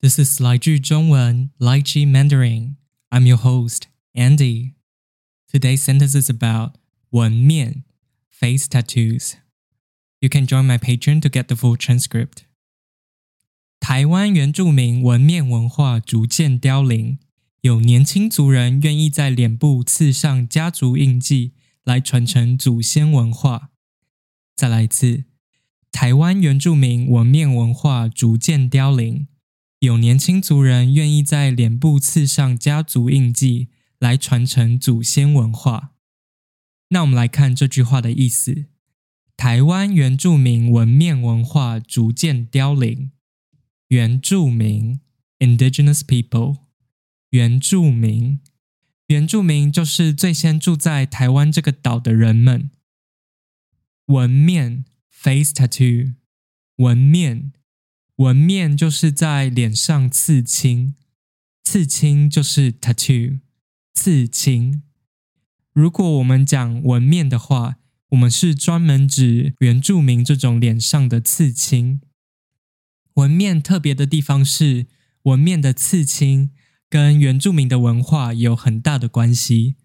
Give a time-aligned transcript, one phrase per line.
[0.00, 2.76] This is 来句中文 Lychee Mandarin.
[3.08, 4.74] I'm your host, Andy.
[5.50, 6.74] Today's sentence is about
[7.08, 7.84] 纹面
[8.28, 9.36] face tattoos.
[10.20, 12.44] You can join my Patreon to get the full transcript.
[13.80, 17.18] 台湾原住民纹面文化逐渐凋零，
[17.62, 23.70] 有年轻族人愿意在脸部刺上家族印记，来传承祖先文化。
[24.54, 25.24] 再来一次，
[25.90, 29.28] 台湾原住民纹面文化逐渐凋零。
[29.79, 35.95] 有年轻族人愿意在脸部刺上家族印记，来传承祖先文化。
[36.89, 38.65] 那我们来看这句话的意思：
[39.37, 43.11] 台湾原住民纹面文化逐渐凋零。
[43.87, 44.99] 原住民
[45.39, 46.57] （Indigenous people），
[47.29, 48.41] 原住民，
[49.07, 52.69] 原住民就是最先住在台湾这个岛的人们。
[54.07, 56.15] 纹面 （face tattoo），
[56.75, 57.53] 纹面。
[58.19, 60.93] 纹面就是在脸上刺青，
[61.63, 63.39] 刺青就是 tattoo，
[63.93, 64.83] 刺青。
[65.71, 67.77] 如果我们讲纹面的话，
[68.09, 72.01] 我们是专门指原住民这种脸上的刺青。
[73.13, 74.87] 纹面特别的地方是，
[75.23, 76.51] 纹面的刺青
[76.89, 79.77] 跟原住民的文化有很大的关系。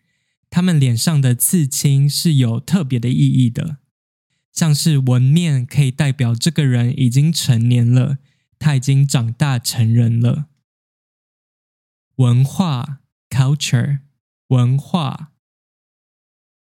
[0.51, 3.79] 他们脸上的刺青是有特别的意义的。
[4.55, 8.19] 像是纹面可以代表这个人已经成年了，
[8.59, 10.47] 他已经长大成人了。
[12.17, 13.99] 文化 （culture）
[14.49, 15.33] 文化，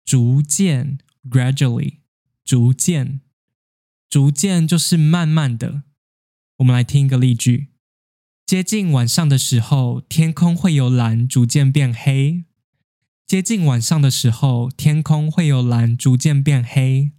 [0.03, 0.97] 逐渐
[1.29, 1.99] （gradually）
[2.43, 3.21] 逐渐，
[4.09, 5.83] 逐渐就是慢慢的。
[6.57, 7.69] 我们来听一个例句：
[8.45, 12.43] 接近晚上的时候，天空会由蓝逐渐变黑。
[13.25, 17.11] 接近晚上的时候，天空会由蓝逐渐变黑。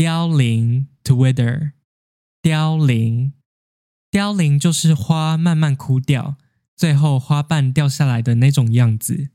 [0.00, 1.72] 凋零 to wither，
[2.40, 3.34] 凋零，
[4.10, 6.38] 凋零就是花慢慢枯掉，
[6.74, 9.28] 最后花瓣掉下来的那种样子。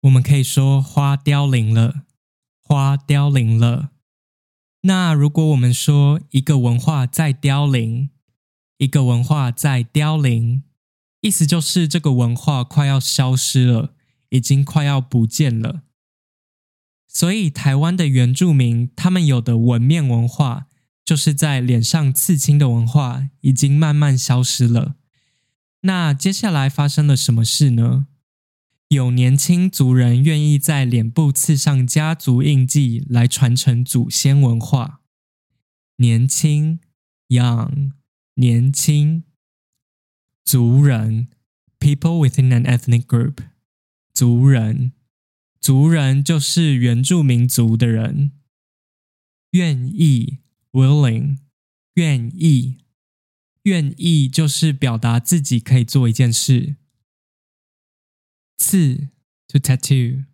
[0.00, 2.02] 我们可以说花凋零了，
[2.60, 3.90] 花凋零了。
[4.80, 8.10] 那如果我们说一个文化在凋零，
[8.78, 10.64] 一个文化在凋零，
[11.20, 13.94] 意思就是这个文化快要消失了，
[14.30, 15.82] 已经快要不见了。
[17.18, 20.66] 所以，台湾的原住民他们有的纹面文化，
[21.04, 24.94] 就是在脸上刺青的文化，已经慢慢消失了。
[25.80, 28.06] 那接下来发生了什么事呢？
[28.90, 35.00] 有年轻族人愿意在脸部刺上家族印记，来传承祖先文化。
[35.96, 36.78] 年轻
[37.26, 37.94] ，young，
[38.34, 39.24] 年轻
[40.44, 41.26] 族人
[41.80, 43.38] ，people within an ethnic group，
[44.14, 44.92] 族人。
[45.60, 48.32] 族人就是原住民族的人，
[49.50, 50.38] 愿意
[50.72, 51.38] （willing），
[51.94, 52.78] 愿意，
[53.64, 56.76] 愿意就是表达自己可以做一件事。
[58.56, 59.08] 刺
[59.48, 60.24] （to tattoo），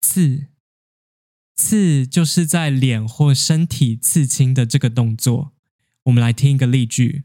[0.00, 0.48] 刺，
[1.56, 5.54] 刺就是在脸或身体刺青的这个动作。
[6.04, 7.24] 我们来听一个例句：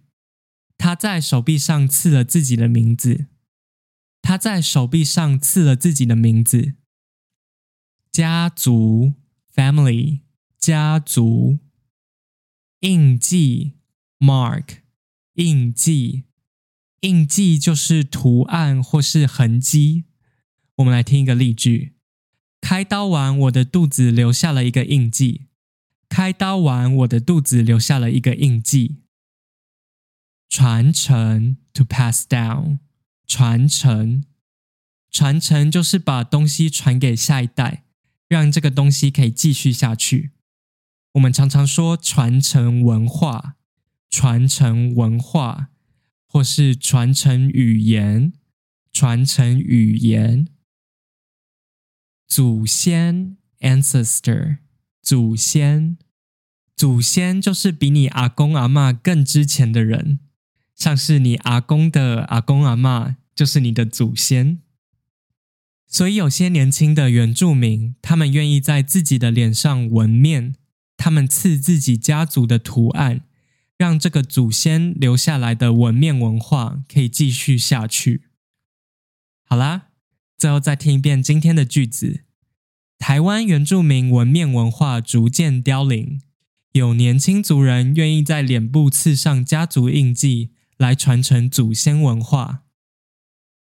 [0.78, 3.28] 他在手臂上刺了自己的名字。
[4.22, 6.76] 他在手臂上刺了自己的名字。
[8.12, 9.14] 家族
[9.56, 10.20] （family）
[10.58, 11.60] 家族
[12.82, 13.78] 印记
[14.20, 14.80] （mark）
[15.36, 16.26] 印记
[17.00, 20.04] 印记就是图案或是痕迹。
[20.76, 21.96] 我们来听一个例句：
[22.60, 25.48] 开刀完，我的肚子留下了一个印记。
[26.10, 29.04] 开刀完，我的肚子留下了一个印记。
[30.50, 32.80] 传承 （to pass down）
[33.26, 34.26] 传承
[35.10, 37.86] 传承就是把东西传给下一代。
[38.32, 40.32] 让这个东西可以继续下去。
[41.16, 43.58] 我们常常说传承文化、
[44.10, 45.68] 传承文化，
[46.26, 48.32] 或是传承语言、
[48.94, 50.48] 传承语言。
[52.26, 54.60] 祖先 （ancestor）
[55.02, 55.98] 祖先，
[56.78, 60.20] 祖先就是比你阿公阿妈更之前的人，
[60.74, 64.62] 像是你阿公的阿公阿妈，就是你的祖先。
[65.94, 70.56] 所以，有些年轻的原住民，他们愿意在自己的脸上纹面，
[70.96, 73.26] 他们刺自己家族的图案，
[73.78, 78.30] 让这个祖先留下来的纹面文化可以继续下去。
[79.44, 79.90] 好啦，
[80.38, 82.22] 最后再听一遍今天的句子：
[82.98, 86.22] 台湾原住民纹面文化逐渐凋零，
[86.72, 92.64] 有年轻族人愿意在脸部刺上家族印记，来传承祖先文化。